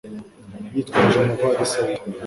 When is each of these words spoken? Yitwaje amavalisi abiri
Yitwaje 0.75 1.15
amavalisi 1.19 1.75
abiri 1.81 2.03